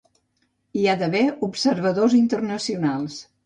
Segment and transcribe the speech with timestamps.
[0.79, 3.25] Hi ha d’haver observadors internacionals.